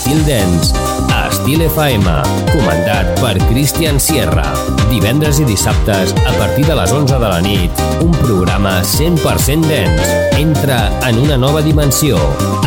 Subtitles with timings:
[0.00, 0.72] Estil Dance,
[1.12, 2.08] a Estil FM,
[2.54, 4.46] comandat per Christian Sierra.
[4.88, 10.16] Divendres i dissabtes, a partir de les 11 de la nit, un programa 100% dance.
[10.40, 12.16] Entra en una nova dimensió.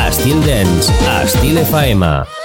[0.05, 2.42] Estil Dance, a Estil FM.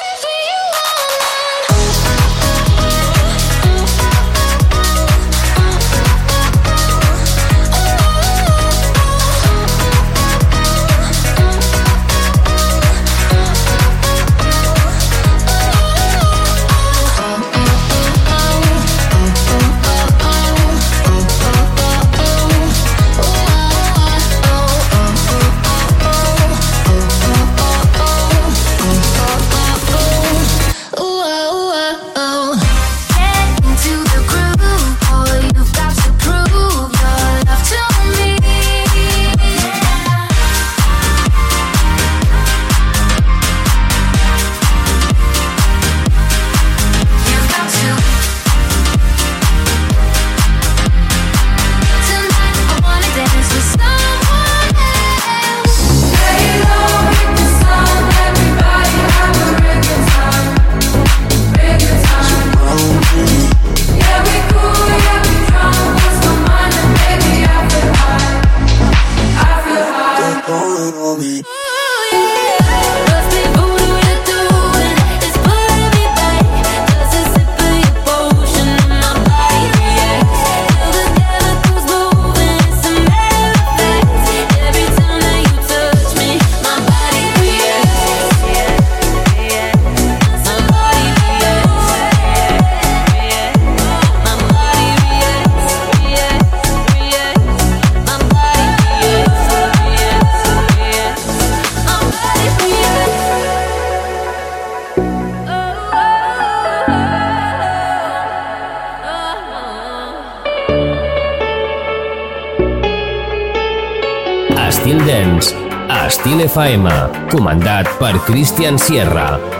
[116.59, 116.91] FM,
[117.31, 119.58] comandat per Christian Sierra.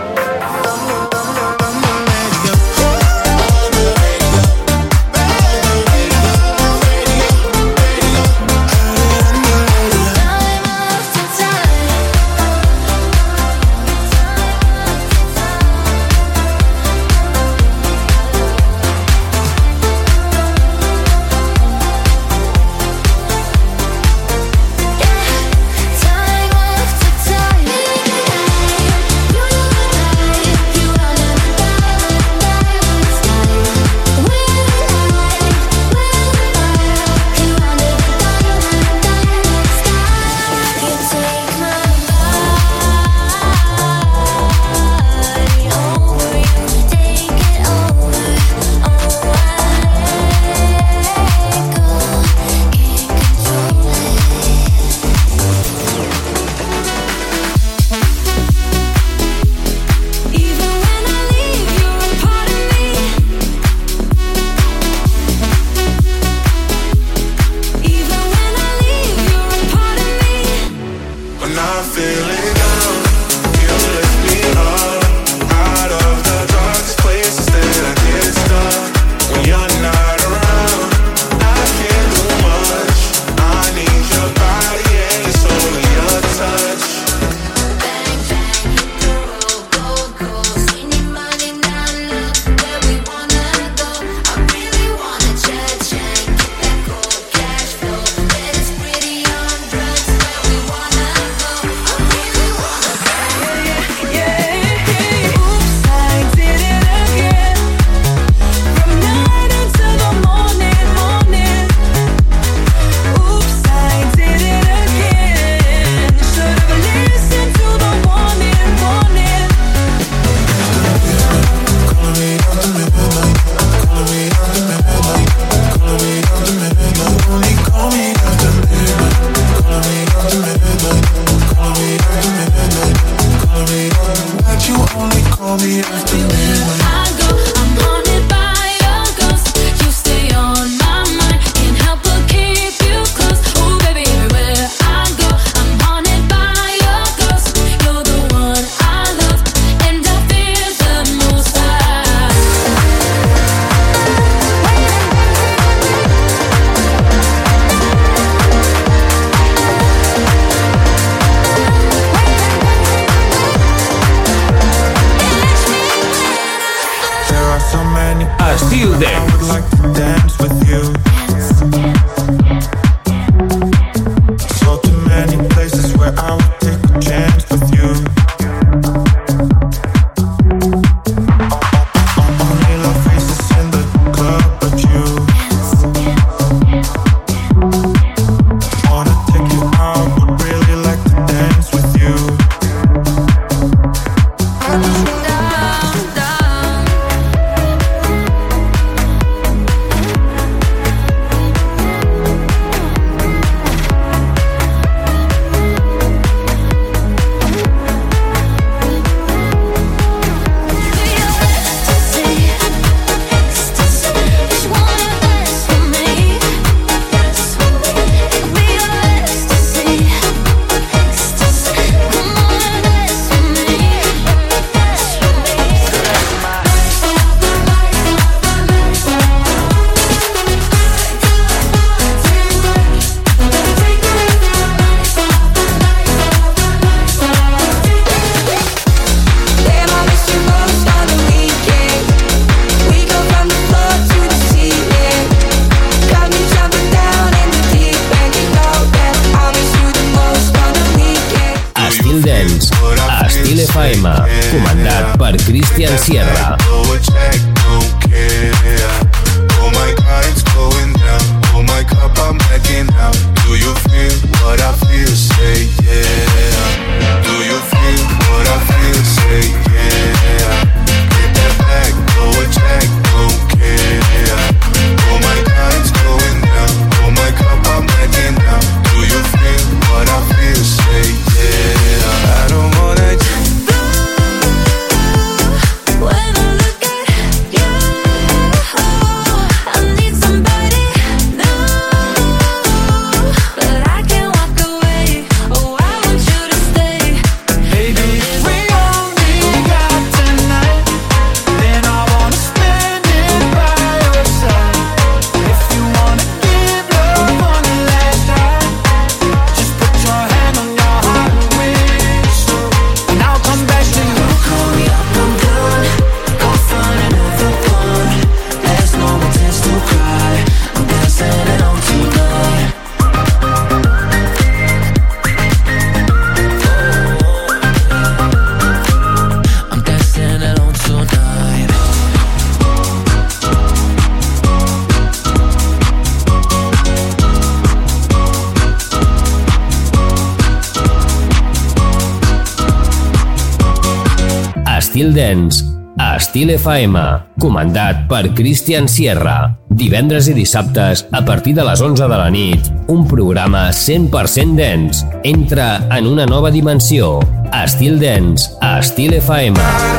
[345.19, 345.65] Dance,
[345.99, 346.95] a Estil FM,
[347.43, 349.51] comandat per Christian Sierra.
[349.67, 355.03] Divendres i dissabtes, a partir de les 11 de la nit, un programa 100% dance.
[355.27, 357.17] Entra en una nova dimensió.
[357.51, 359.98] Estil Dance, a Estil FM.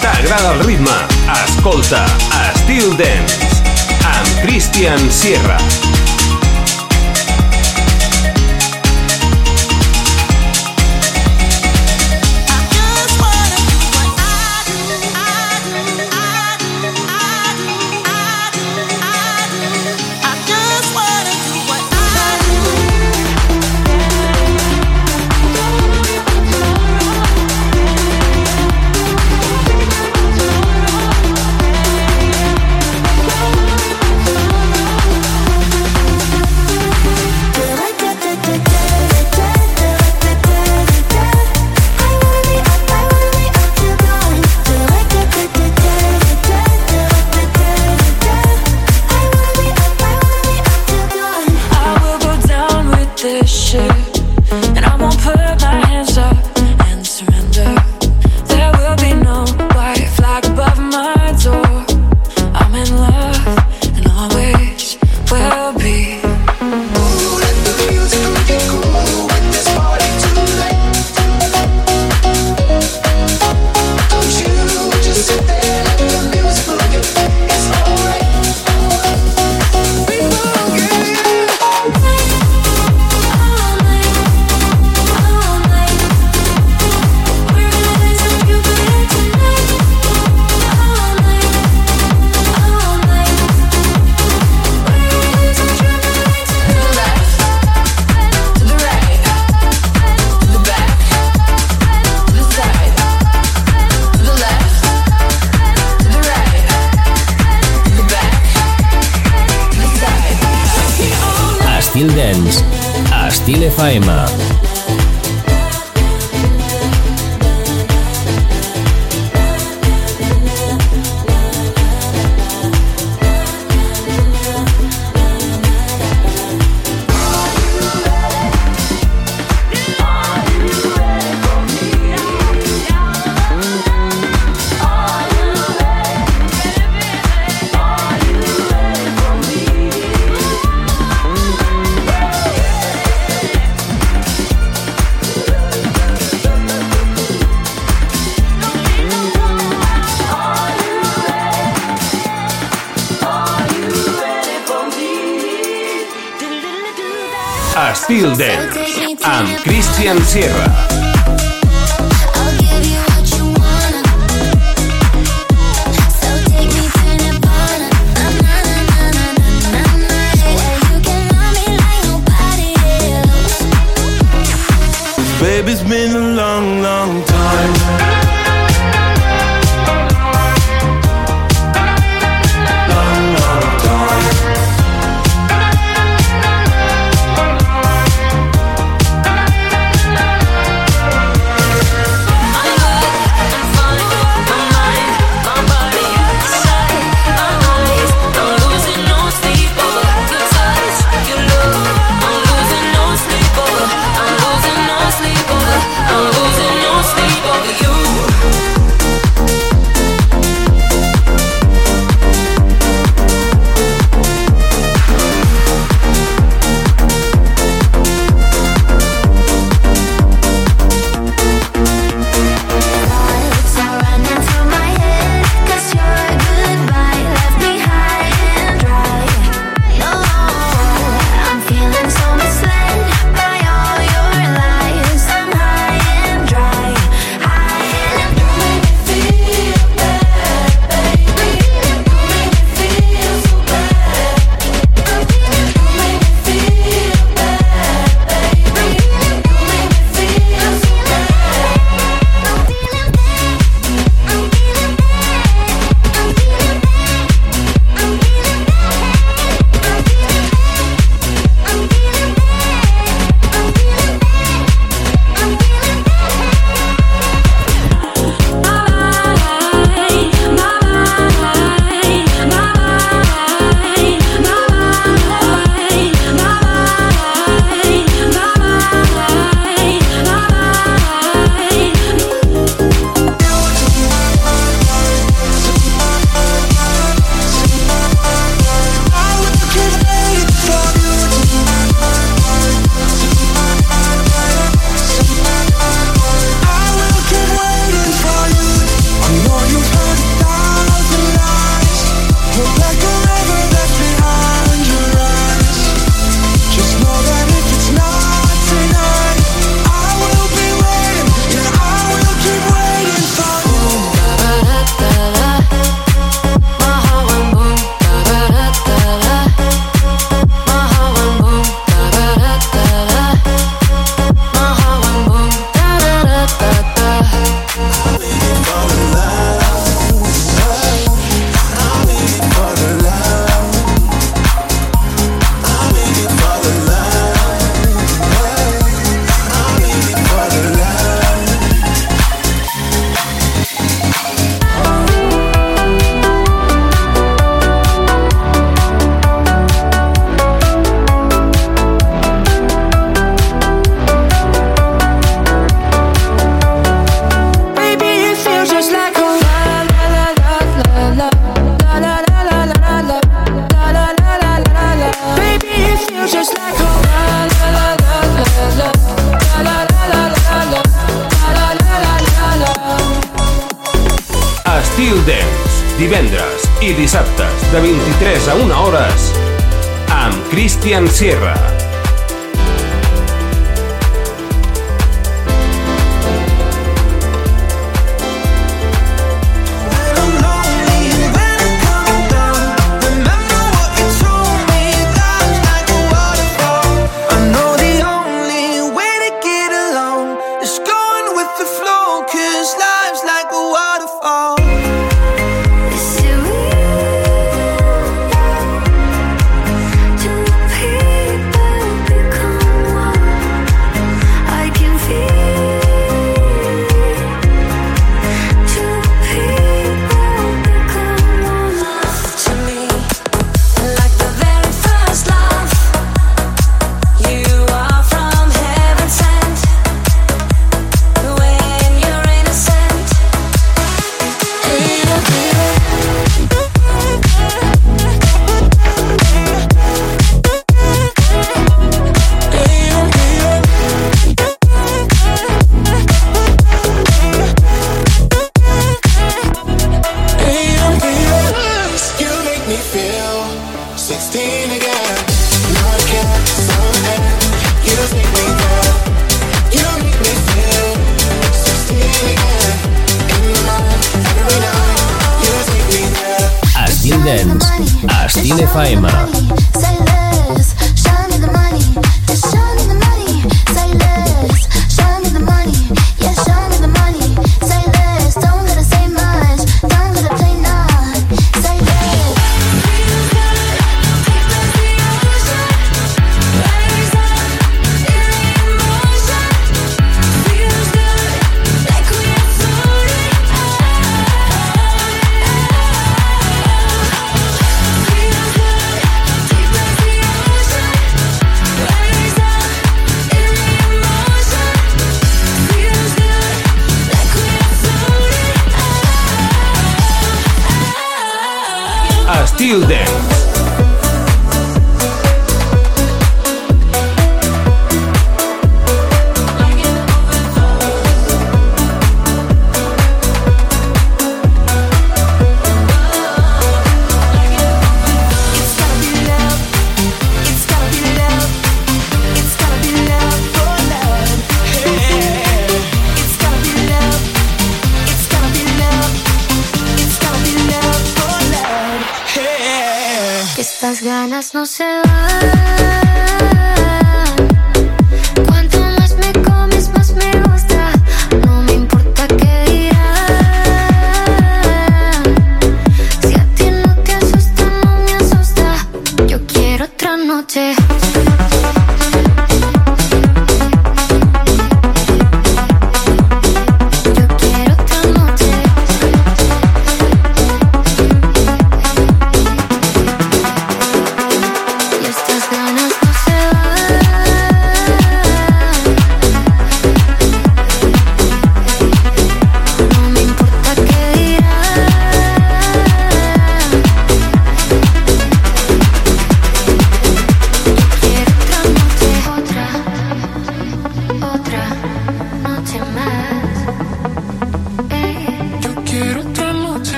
[0.00, 0.96] t'agrada el ritme,
[1.44, 2.04] escolta
[2.48, 3.62] Estil Dance
[4.14, 5.81] amb Christian Sierra.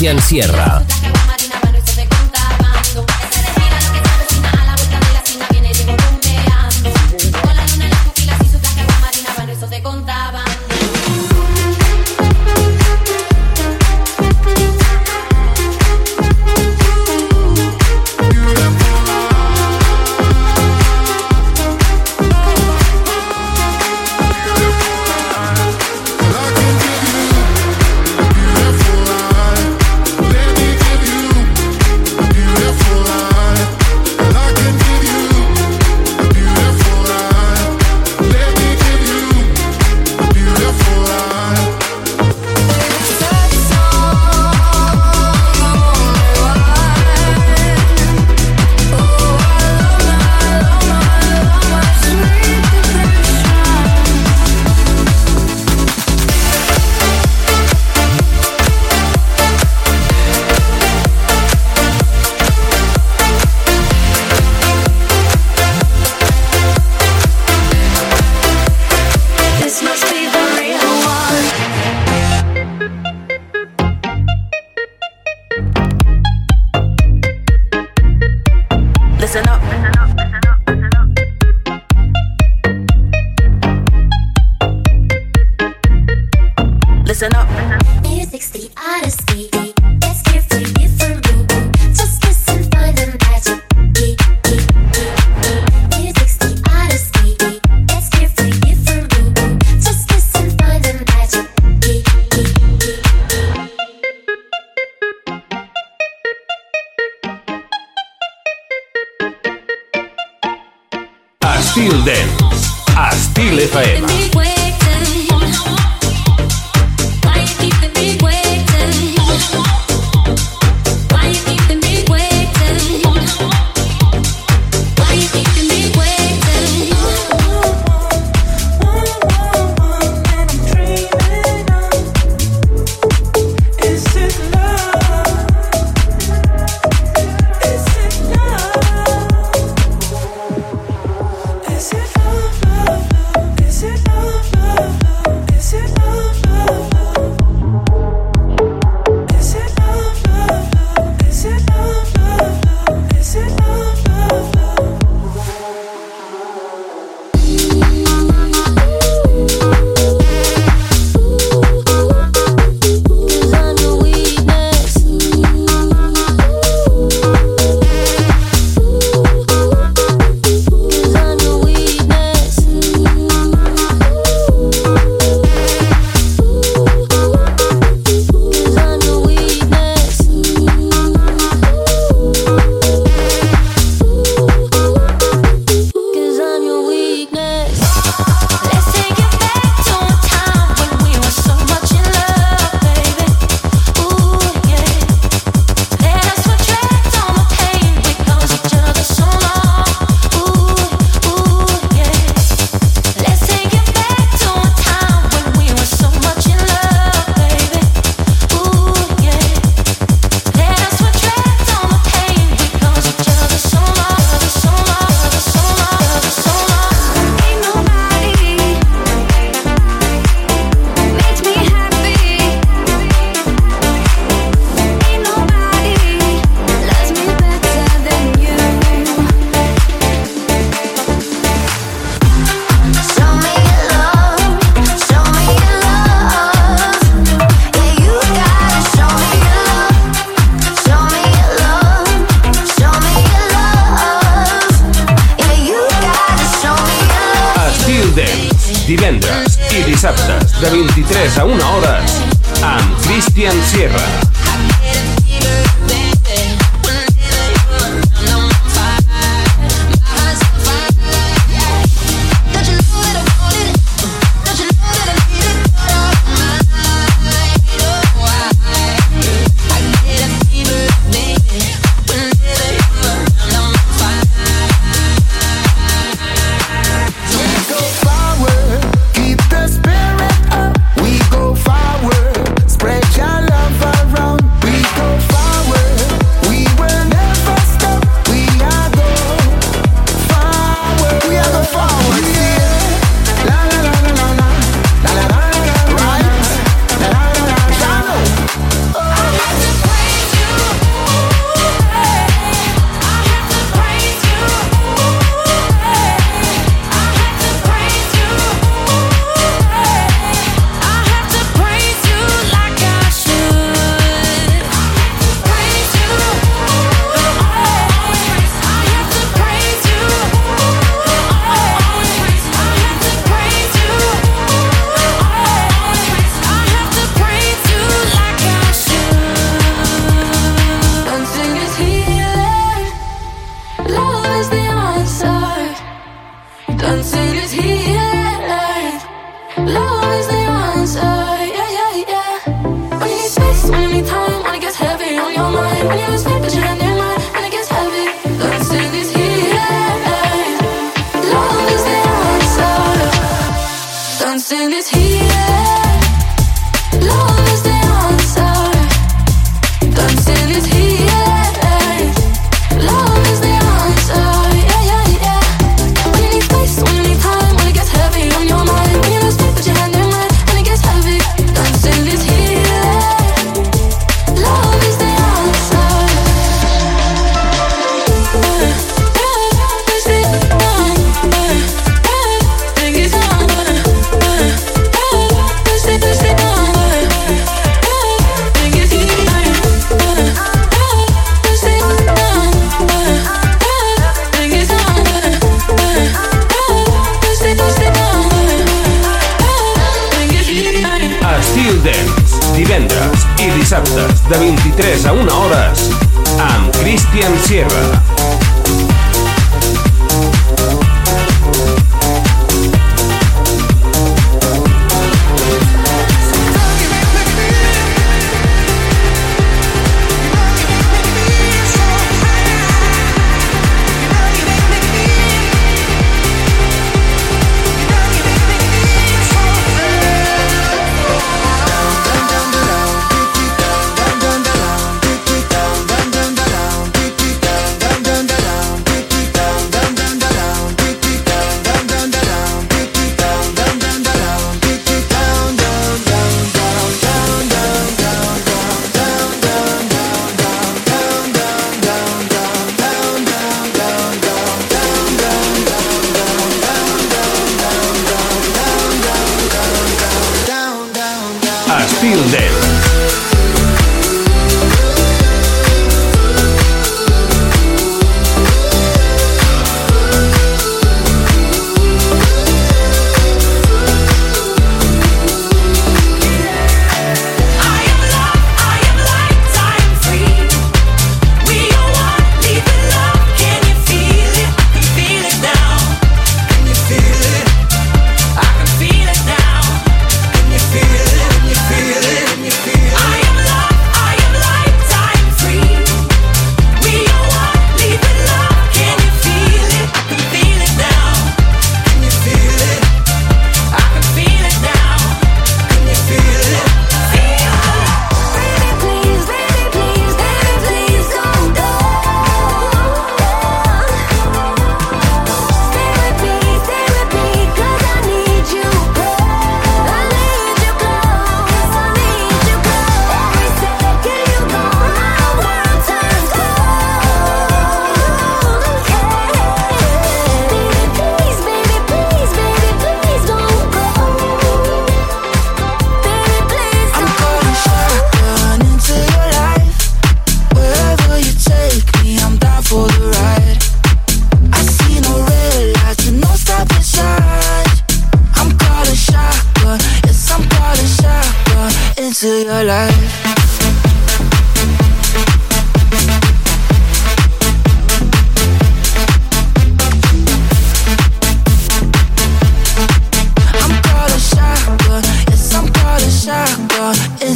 [0.00, 0.89] Sierra.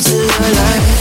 [0.07, 0.94] into your life.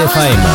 [0.00, 0.53] A Estil FM.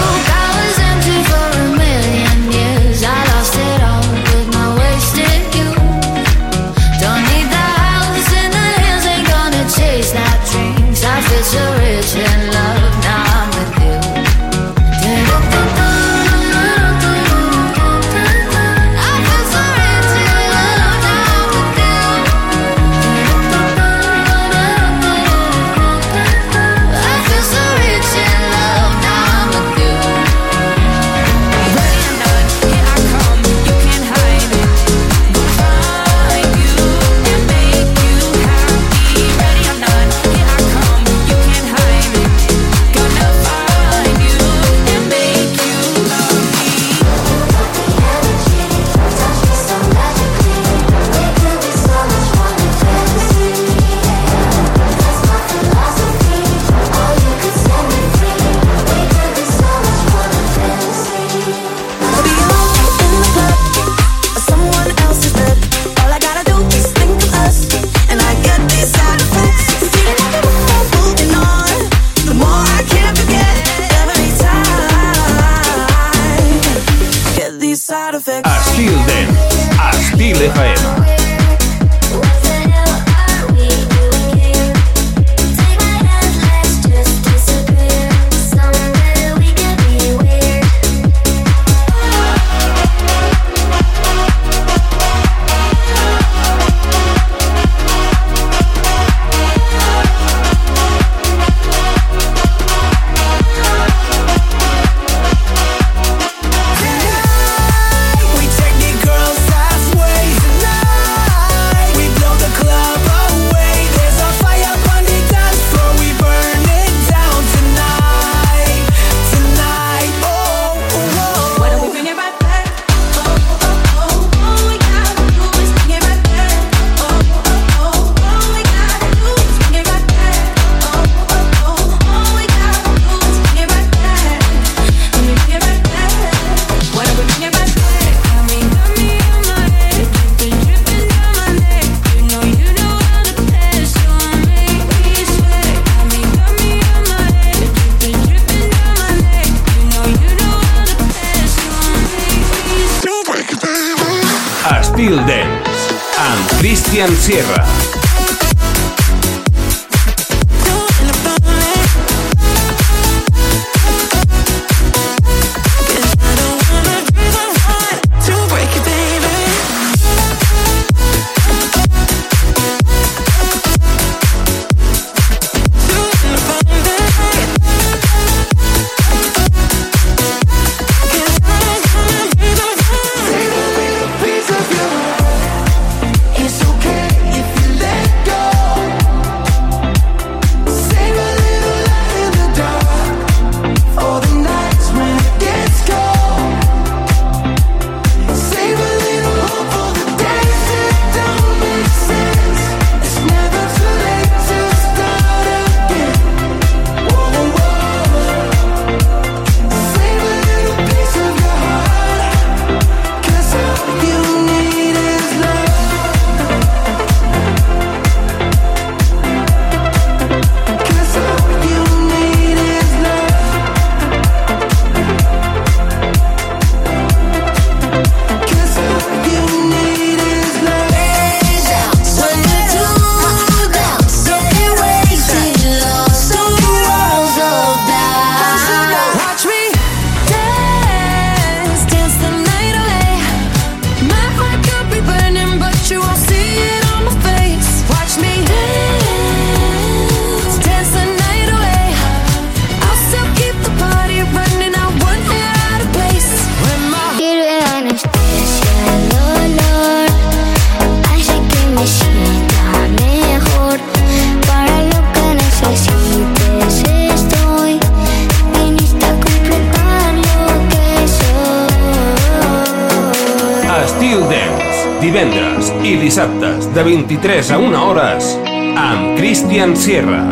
[276.80, 278.40] De 23 a 1 hores
[278.78, 280.24] amb Christian Sierra.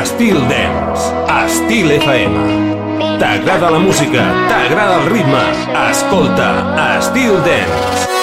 [0.00, 1.10] Estil Dance,
[1.44, 3.18] Estil FM.
[3.18, 5.44] T'agrada la música, t'agrada el ritme,
[5.90, 6.50] escolta
[6.96, 8.13] Estil Dance.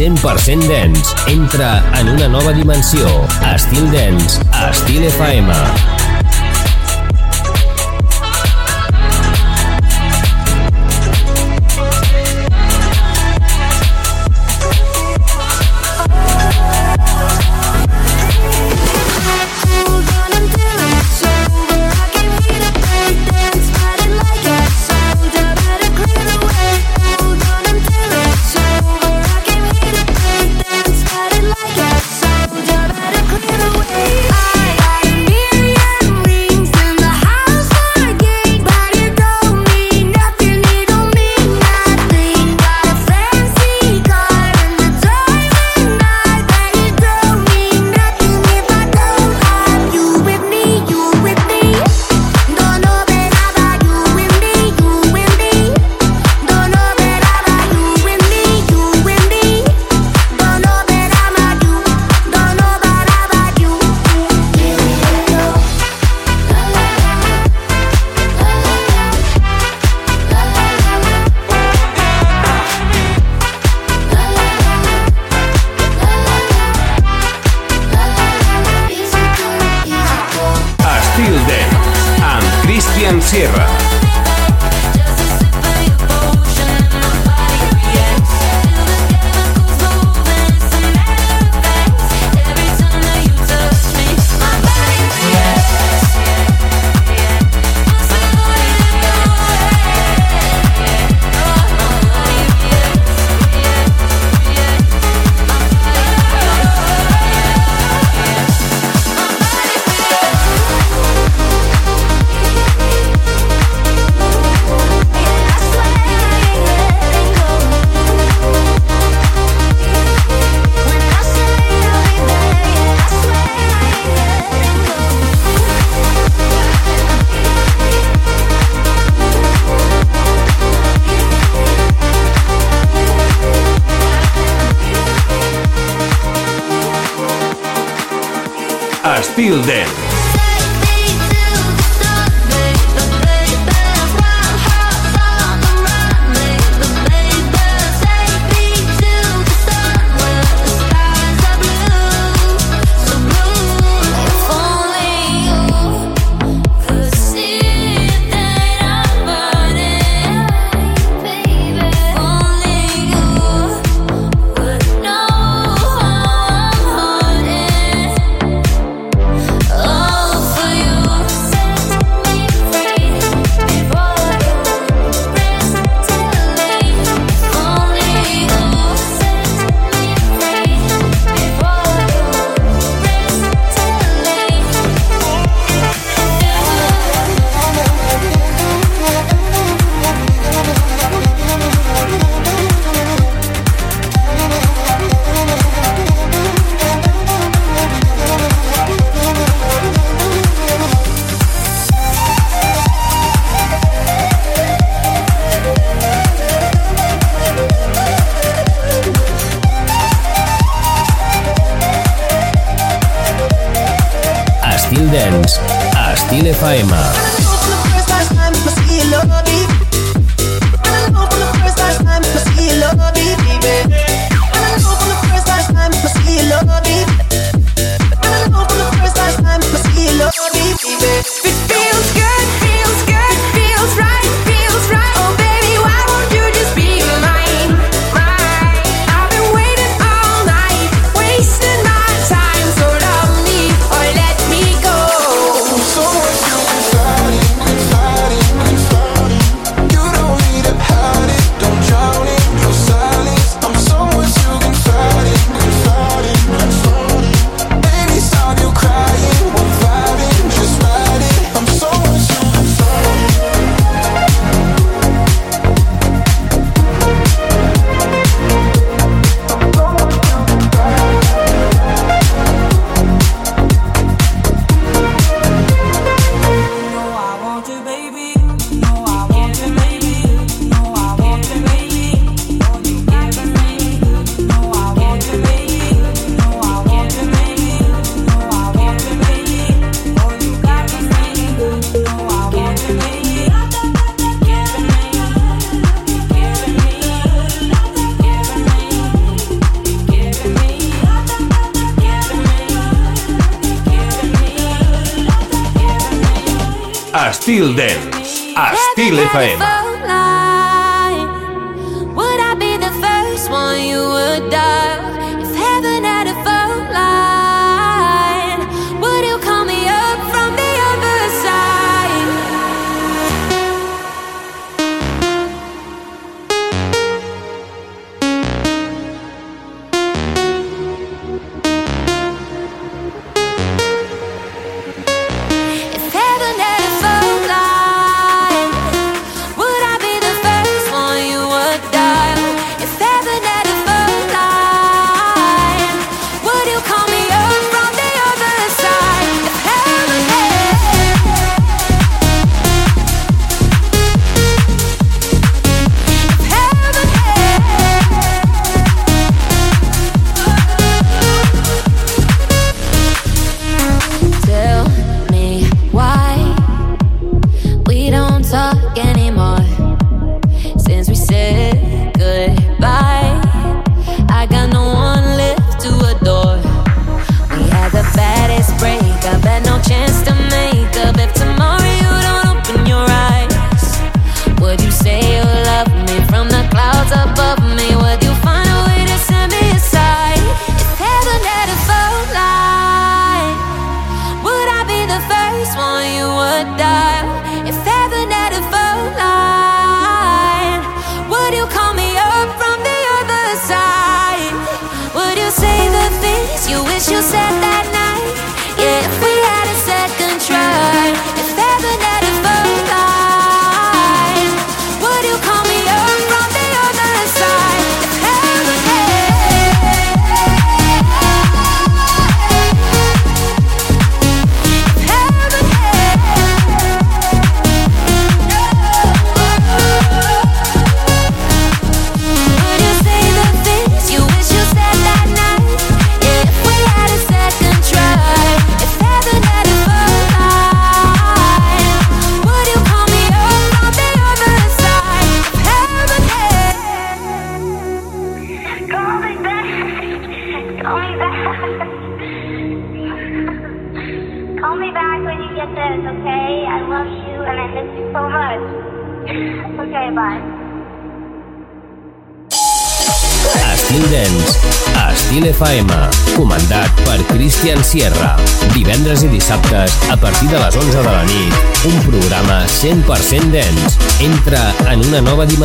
[0.00, 1.14] 100% dens.
[1.26, 3.06] entra en una nova dimensió.
[3.54, 4.40] Estil Dance,
[4.70, 5.52] Estil FM.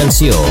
[0.06, 0.44] Dens.